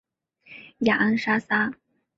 [0.79, 1.75] 雅恩莎撒。